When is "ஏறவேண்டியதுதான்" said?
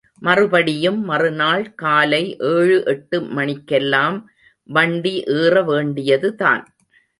5.39-6.63